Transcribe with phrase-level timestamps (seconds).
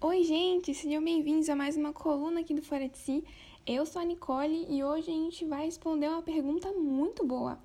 [0.00, 3.24] Oi, gente, sejam bem-vindos a mais uma coluna aqui do Fora de Si.
[3.66, 7.58] Eu sou a Nicole e hoje a gente vai responder uma pergunta muito boa: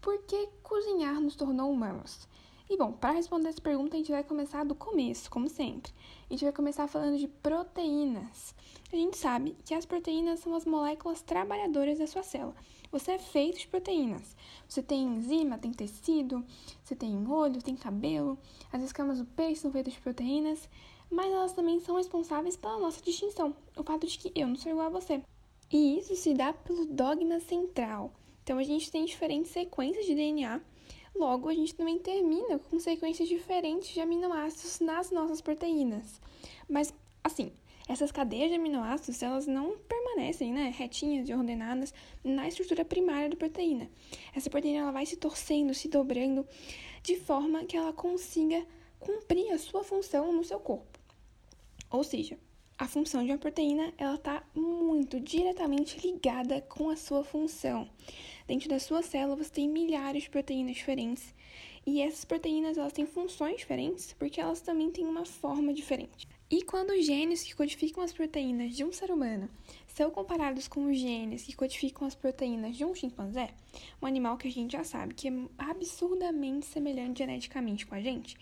[0.00, 2.26] Por que cozinhar nos tornou humanos?
[2.70, 5.92] E bom, para responder essa pergunta, a gente vai começar do começo, como sempre.
[6.30, 8.54] A gente vai começar falando de proteínas.
[8.90, 12.56] A gente sabe que as proteínas são as moléculas trabalhadoras da sua célula.
[12.90, 14.34] Você é feito de proteínas.
[14.66, 16.42] Você tem enzima, tem tecido,
[16.82, 18.38] você tem olho, tem cabelo.
[18.72, 20.66] As escamas do peixe são feitas de proteínas,
[21.10, 24.72] mas elas também são responsáveis pela nossa distinção, o fato de que eu não sou
[24.72, 25.22] igual a você.
[25.72, 28.12] E isso se dá pelo dogma central.
[28.42, 30.60] Então a gente tem diferentes sequências de DNA
[31.14, 36.20] Logo, a gente também termina com sequências diferentes de aminoácidos nas nossas proteínas.
[36.68, 36.92] Mas,
[37.22, 37.52] assim,
[37.88, 43.36] essas cadeias de aminoácidos, elas não permanecem, né, retinhas e ordenadas na estrutura primária da
[43.36, 43.88] proteína.
[44.34, 46.44] Essa proteína ela vai se torcendo, se dobrando,
[47.00, 48.66] de forma que ela consiga
[48.98, 50.93] cumprir a sua função no seu corpo.
[51.90, 52.38] Ou seja,
[52.76, 57.88] a função de uma proteína ela está muito diretamente ligada com a sua função.
[58.48, 61.32] Dentro da sua célula você tem milhares de proteínas diferentes
[61.86, 66.26] e essas proteínas elas têm funções diferentes porque elas também têm uma forma diferente.
[66.50, 69.48] E quando os genes que codificam as proteínas de um ser humano
[69.86, 73.50] são comparados com os genes que codificam as proteínas de um chimpanzé,
[74.02, 78.36] um animal que a gente já sabe que é absurdamente semelhante geneticamente com a gente,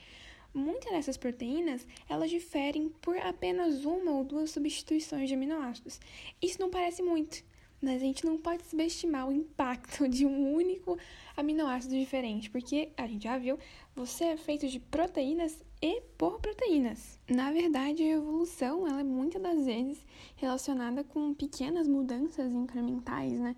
[0.55, 6.01] muitas dessas proteínas elas diferem por apenas uma ou duas substituições de aminoácidos.
[6.41, 7.43] Isso não parece muito,
[7.81, 10.99] mas a gente não pode subestimar o impacto de um único
[11.37, 13.59] aminoácido diferente, porque a gente já viu,
[13.95, 17.19] você é feito de proteínas e por proteínas.
[17.29, 20.07] Na verdade, a evolução ela é muitas das vezes
[20.37, 23.57] relacionada com pequenas mudanças incrementais, né?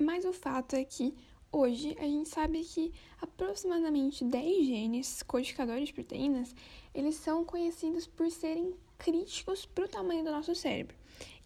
[0.00, 1.14] Mas o fato é que
[1.50, 6.54] hoje a gente sabe que aproximadamente 10 genes codificadores de proteínas,
[6.94, 10.96] eles são conhecidos por serem críticos para o tamanho do nosso cérebro.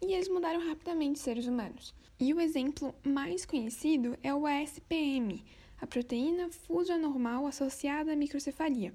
[0.01, 1.93] E eles mudaram rapidamente seres humanos.
[2.19, 5.43] E o exemplo mais conhecido é o ASPM,
[5.81, 8.93] a proteína fuso-anormal associada à microcefalia.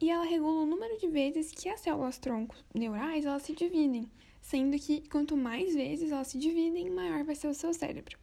[0.00, 4.10] E ela regula o número de vezes que as células troncos neurais elas se dividem,
[4.40, 8.18] sendo que quanto mais vezes elas se dividem, maior vai ser o seu cérebro.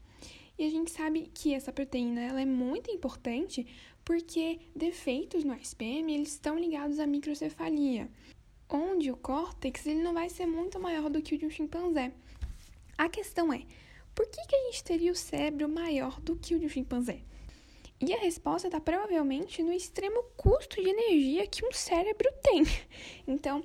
[0.59, 3.65] E a gente sabe que essa proteína ela é muito importante
[4.03, 8.11] porque defeitos no ASPM eles estão ligados à microcefalia,
[8.67, 12.11] onde o córtex ele não vai ser muito maior do que o de um chimpanzé.
[12.97, 13.63] A questão é,
[14.13, 17.21] por que, que a gente teria o cérebro maior do que o de um chimpanzé?
[18.01, 22.63] E a resposta está provavelmente no extremo custo de energia que um cérebro tem.
[23.25, 23.63] Então,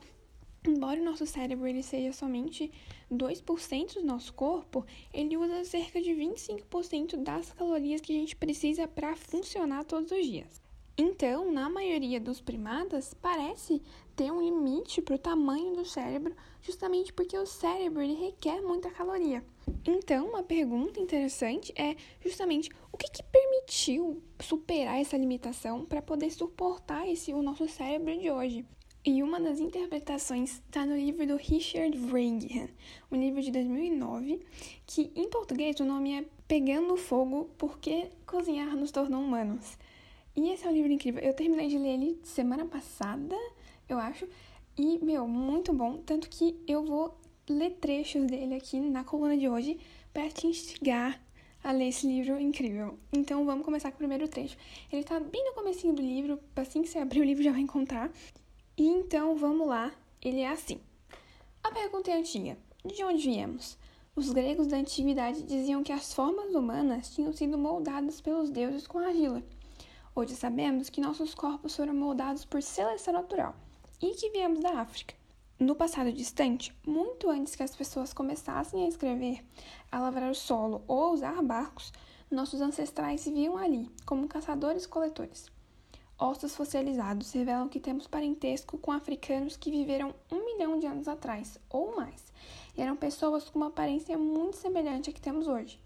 [0.67, 2.73] embora o nosso cérebro ele seja somente
[3.13, 8.89] 2% do nosso corpo, ele usa cerca de 25% das calorias que a gente precisa
[8.89, 10.65] para funcionar todos os dias.
[10.97, 13.83] Então, na maioria dos primatas, parece
[14.15, 18.93] ter um limite para o tamanho do cérebro, justamente porque o cérebro ele requer muita
[18.93, 19.45] caloria.
[19.85, 26.31] Então, uma pergunta interessante é justamente o que, que permitiu superar essa limitação para poder
[26.31, 28.65] suportar esse o nosso cérebro de hoje.
[29.07, 32.71] E uma das interpretações está no livro do Richard Wrangham,
[33.13, 34.41] um livro de 2009,
[34.87, 39.77] que em português o nome é Pegando Fogo, porque cozinhar nos tornou humanos.
[40.35, 41.23] E esse é um livro incrível.
[41.23, 43.37] Eu terminei de ler ele semana passada,
[43.91, 44.27] eu acho.
[44.75, 45.99] E, meu, muito bom.
[45.99, 47.15] Tanto que eu vou
[47.47, 49.79] ler trechos dele aqui na coluna de hoje
[50.15, 51.23] para te instigar
[51.63, 52.99] a ler esse livro incrível.
[53.13, 54.57] Então vamos começar com o primeiro trecho.
[54.91, 57.61] Ele tá bem no comecinho do livro, assim que você abrir o livro já vai
[57.61, 58.11] encontrar.
[58.77, 59.93] E então vamos lá.
[60.21, 60.81] Ele é assim.
[61.63, 62.59] A pergunta é antiga.
[62.85, 63.79] De onde viemos?
[64.17, 68.99] Os gregos da antiguidade diziam que as formas humanas tinham sido moldadas pelos deuses com
[68.99, 69.43] argila.
[70.13, 73.55] Hoje sabemos que nossos corpos foram moldados por seleção natural
[74.03, 75.15] e que viemos da África.
[75.59, 79.45] No passado distante, muito antes que as pessoas começassem a escrever,
[79.91, 81.93] a lavrar o solo ou usar barcos,
[82.29, 85.51] nossos ancestrais se viam ali como caçadores-coletores.
[86.17, 91.59] Ossos fossilizados revelam que temos parentesco com africanos que viveram um milhão de anos atrás
[91.69, 92.33] ou mais,
[92.77, 95.81] e eram pessoas com uma aparência muito semelhante à que temos hoje.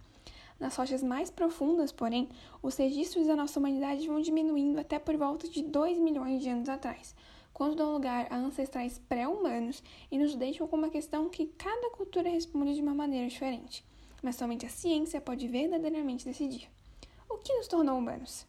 [0.61, 2.29] Nas rochas mais profundas, porém,
[2.63, 6.69] os registros da nossa humanidade vão diminuindo até por volta de 2 milhões de anos
[6.69, 7.15] atrás,
[7.55, 12.29] quando dão lugar a ancestrais pré-humanos e nos deixam com uma questão que cada cultura
[12.29, 13.83] responde de uma maneira diferente.
[14.23, 16.69] Mas somente a ciência pode verdadeiramente decidir.
[17.31, 18.47] O que nos tornou humanos?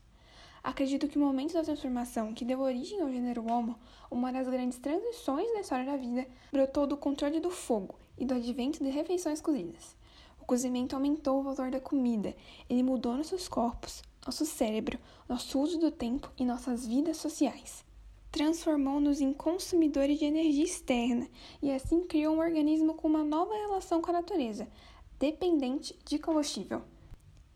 [0.63, 3.77] Acredito que o momento da transformação que deu origem ao gênero Homo,
[4.09, 8.33] uma das grandes transições da história da vida, brotou do controle do fogo e do
[8.33, 9.97] advento de refeições cozidas
[10.49, 12.35] cozimento aumentou o valor da comida,
[12.67, 14.97] ele mudou nossos corpos, nosso cérebro,
[15.27, 17.85] nosso uso do tempo e nossas vidas sociais.
[18.31, 21.27] transformou-nos em consumidores de energia externa
[21.61, 24.67] e assim criou um organismo com uma nova relação com a natureza,
[25.19, 26.81] dependente de combustível.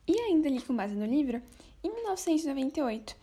[0.07, 1.41] E ainda ali com base no livro,
[1.83, 3.15] em 1998,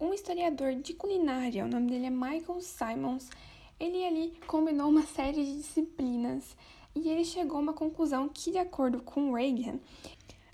[0.00, 3.30] um historiador de culinária, o nome dele é Michael Simons,
[3.78, 6.56] ele ali combinou uma série de disciplinas
[6.96, 9.78] e ele chegou a uma conclusão que, de acordo com Reagan,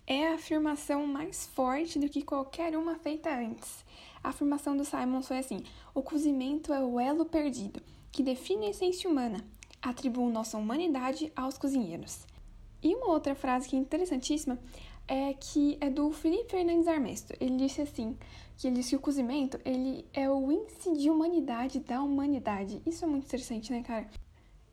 [0.07, 3.83] é a afirmação mais forte do que qualquer uma feita antes.
[4.23, 5.63] A afirmação do Simons foi assim:
[5.95, 7.81] o cozimento é o elo perdido
[8.13, 9.43] que define a essência humana.
[9.81, 12.27] Atribuo nossa humanidade aos cozinheiros.
[12.83, 14.59] E uma outra frase que é interessantíssima
[15.07, 17.35] é que é do Felipe Fernandes Armesto.
[17.41, 18.17] Ele disse assim,
[18.57, 22.81] que ele disse que o cozimento, ele é o índice de humanidade da humanidade.
[22.87, 24.09] Isso é muito interessante, né, cara?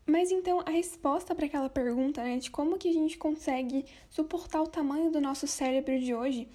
[0.06, 4.60] Mas então a resposta para aquela pergunta, né, de como que a gente consegue suportar
[4.62, 6.48] o tamanho do nosso cérebro de hoje,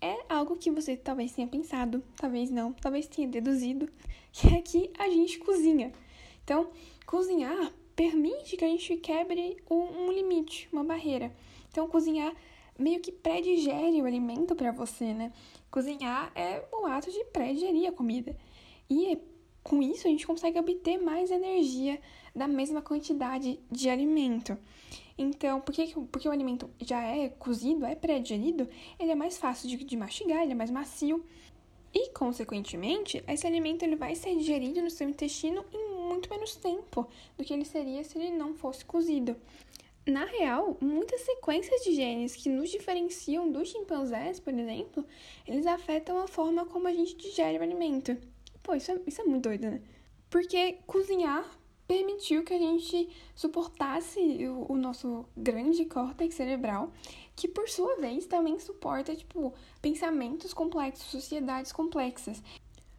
[0.00, 3.88] é algo que você talvez tenha pensado, talvez não, talvez tenha deduzido,
[4.32, 5.92] que é que a gente cozinha.
[6.44, 6.70] Então,
[7.06, 11.34] cozinhar permite que a gente quebre um limite, uma barreira.
[11.70, 12.34] Então, cozinhar
[12.78, 15.32] meio que pré-digere o alimento para você, né?
[15.70, 18.36] Cozinhar é o ato de pré-digerir a comida.
[18.88, 19.18] E
[19.62, 22.00] com isso a gente consegue obter mais energia
[22.34, 24.56] da mesma quantidade de alimento.
[25.18, 28.68] Então, porque, porque o alimento já é cozido, é pré-digerido,
[28.98, 31.24] ele é mais fácil de, de mastigar, ele é mais macio.
[31.92, 37.08] E, consequentemente, esse alimento ele vai ser digerido no seu intestino em muito menos tempo
[37.38, 39.34] do que ele seria se ele não fosse cozido.
[40.06, 45.04] Na real, muitas sequências de genes que nos diferenciam dos chimpanzés, por exemplo,
[45.44, 48.16] eles afetam a forma como a gente digere o alimento.
[48.62, 49.82] Pô, isso é, isso é muito doido, né?
[50.30, 51.44] Porque cozinhar
[51.88, 56.92] permitiu que a gente suportasse o, o nosso grande córtex cerebral,
[57.34, 59.52] que por sua vez também suporta, tipo,
[59.82, 62.40] pensamentos complexos, sociedades complexas.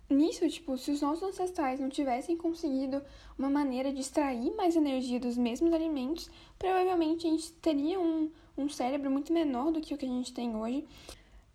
[0.09, 3.01] Nisso, tipo, se os nossos ancestrais não tivessem conseguido
[3.37, 8.69] uma maneira de extrair mais energia dos mesmos alimentos, provavelmente a gente teria um, um
[8.69, 10.85] cérebro muito menor do que o que a gente tem hoje.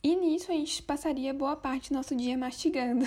[0.03, 3.07] E nisso a gente passaria boa parte do nosso dia mastigando.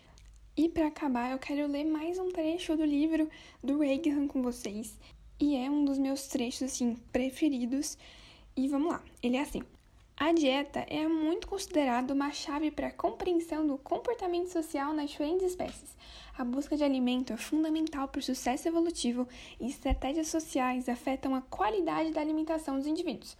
[0.56, 3.28] e para acabar, eu quero ler mais um trecho do livro
[3.62, 4.98] do Reagan com vocês.
[5.38, 7.98] E é um dos meus trechos, assim, preferidos.
[8.56, 9.62] E vamos lá, ele é assim.
[10.20, 15.46] A dieta é muito considerada uma chave para a compreensão do comportamento social nas diferentes
[15.46, 15.96] espécies.
[16.36, 19.28] A busca de alimento é fundamental para o sucesso evolutivo
[19.60, 23.36] e estratégias sociais afetam a qualidade da alimentação dos indivíduos.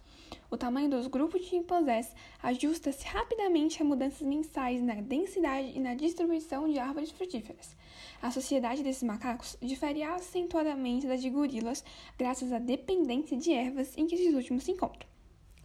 [0.49, 5.95] O tamanho dos grupos de chimpanzés ajusta-se rapidamente a mudanças mensais na densidade e na
[5.95, 7.75] distribuição de árvores frutíferas.
[8.21, 11.83] A sociedade desses macacos difere acentuadamente da de gorilas
[12.17, 15.08] graças à dependência de ervas em que esses últimos se encontram.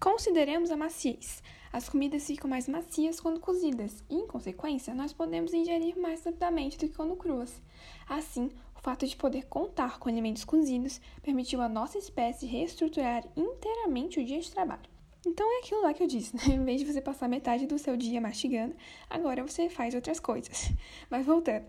[0.05, 1.43] Consideremos a maciez.
[1.73, 6.77] As comidas ficam mais macias quando cozidas e, em consequência, nós podemos ingerir mais rapidamente
[6.77, 7.63] do que quando cruas.
[8.07, 14.21] Assim, o fato de poder contar com alimentos cozidos permitiu à nossa espécie reestruturar inteiramente
[14.21, 14.83] o dia de trabalho.
[15.27, 16.55] Então é aquilo lá que eu disse, né?
[16.55, 18.77] Em vez de você passar metade do seu dia mastigando,
[19.09, 20.71] agora você faz outras coisas.
[21.09, 21.65] Mas voltando.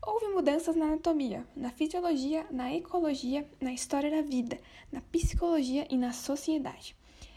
[0.00, 4.58] Houve mudanças na anatomia, na fisiologia, na ecologia, na história da vida,
[4.90, 6.96] na psicologia e na sociedade.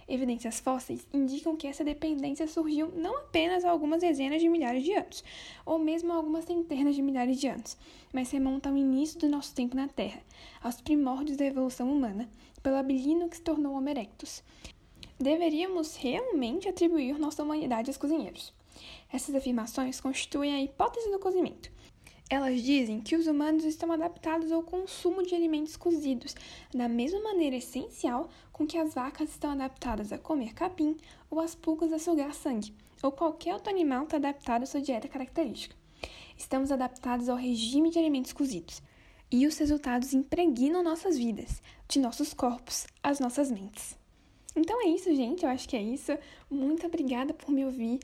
[0.09, 4.91] Evidências fósseis indicam que essa dependência surgiu não apenas há algumas dezenas de milhares de
[4.91, 5.23] anos,
[5.63, 7.77] ou mesmo há algumas centenas de milhares de anos,
[8.11, 10.19] mas remonta ao início do nosso tempo na Terra,
[10.63, 12.27] aos primórdios da evolução humana,
[12.63, 14.41] pelo abilino que se tornou Homo erectus.
[15.19, 18.51] Deveríamos realmente atribuir nossa humanidade aos cozinheiros.
[19.13, 21.71] Essas afirmações constituem a hipótese do cozimento,
[22.29, 26.35] elas dizem que os humanos estão adaptados ao consumo de alimentos cozidos,
[26.71, 30.95] da mesma maneira essencial com que as vacas estão adaptadas a comer capim
[31.29, 35.07] ou as pulgas a sugar sangue, ou qualquer outro animal está adaptado à sua dieta
[35.07, 35.75] característica.
[36.37, 38.81] Estamos adaptados ao regime de alimentos cozidos,
[39.31, 43.97] e os resultados impregnam nossas vidas, de nossos corpos às nossas mentes.
[44.55, 45.43] Então é isso, gente.
[45.43, 46.11] Eu acho que é isso.
[46.49, 47.99] Muito obrigada por me ouvir.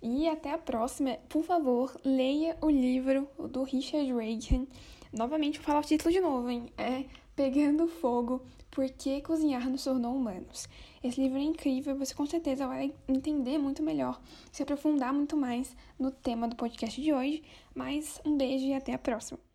[0.00, 1.18] E até a próxima.
[1.28, 4.66] Por favor, leia o livro do Richard Reagan.
[5.12, 6.66] Novamente, vou falar o título de novo, hein?
[6.76, 10.68] É Pegando Fogo, Por que Cozinhar nos Tornou Humanos.
[11.02, 15.76] Esse livro é incrível, você com certeza vai entender muito melhor, se aprofundar muito mais
[15.98, 17.42] no tema do podcast de hoje.
[17.74, 19.47] Mas um beijo e até a próxima.